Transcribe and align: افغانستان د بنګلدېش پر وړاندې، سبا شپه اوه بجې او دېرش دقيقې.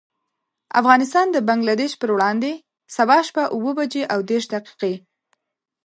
افغانستان 0.79 1.25
د 1.31 1.37
بنګلدېش 1.47 1.93
پر 2.01 2.09
وړاندې، 2.15 2.51
سبا 2.95 3.17
شپه 3.27 3.43
اوه 3.55 3.71
بجې 3.77 4.03
او 4.13 4.19
دېرش 4.29 4.45
دقيقې. 4.53 4.93